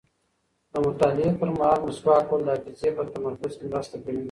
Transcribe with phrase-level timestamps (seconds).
[0.71, 4.19] د مطالعې پر مهال مسواک وهل د حافظې په تمرکز کې مرسته کوي.